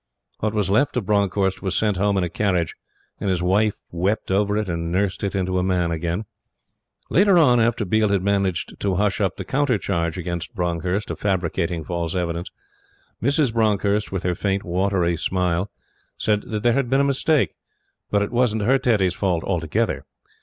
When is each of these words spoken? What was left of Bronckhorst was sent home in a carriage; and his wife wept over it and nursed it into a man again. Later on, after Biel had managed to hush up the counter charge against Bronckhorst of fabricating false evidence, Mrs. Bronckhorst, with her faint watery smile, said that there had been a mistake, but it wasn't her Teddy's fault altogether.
What 0.39 0.55
was 0.55 0.71
left 0.71 0.97
of 0.97 1.05
Bronckhorst 1.05 1.61
was 1.61 1.75
sent 1.75 1.97
home 1.97 2.17
in 2.17 2.23
a 2.23 2.29
carriage; 2.29 2.73
and 3.19 3.29
his 3.29 3.43
wife 3.43 3.81
wept 3.91 4.31
over 4.31 4.57
it 4.57 4.67
and 4.67 4.91
nursed 4.91 5.23
it 5.23 5.35
into 5.35 5.59
a 5.59 5.63
man 5.63 5.91
again. 5.91 6.25
Later 7.11 7.37
on, 7.37 7.59
after 7.59 7.85
Biel 7.85 8.09
had 8.09 8.23
managed 8.23 8.79
to 8.79 8.95
hush 8.95 9.21
up 9.21 9.35
the 9.37 9.45
counter 9.45 9.77
charge 9.77 10.17
against 10.17 10.55
Bronckhorst 10.55 11.11
of 11.11 11.19
fabricating 11.19 11.83
false 11.83 12.15
evidence, 12.15 12.49
Mrs. 13.21 13.53
Bronckhorst, 13.53 14.11
with 14.11 14.23
her 14.23 14.33
faint 14.33 14.63
watery 14.63 15.15
smile, 15.17 15.69
said 16.17 16.47
that 16.47 16.63
there 16.63 16.73
had 16.73 16.89
been 16.89 17.01
a 17.01 17.03
mistake, 17.03 17.53
but 18.09 18.23
it 18.23 18.31
wasn't 18.31 18.63
her 18.63 18.79
Teddy's 18.79 19.13
fault 19.13 19.43
altogether. 19.43 20.07